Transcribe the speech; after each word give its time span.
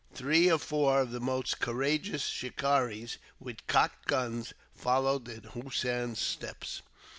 Three 0.15 0.49
or 0.51 0.57
four 0.57 1.01
of 1.01 1.11
the 1.11 1.19
most 1.19 1.59
courageous 1.59 2.23
shikaris, 2.27 3.17
with 3.39 3.67
cocked 3.67 4.07
guns, 4.07 4.51
followed 4.73 5.29
in 5.29 5.43
Hossein's 5.43 6.19
steps. 6.19 6.81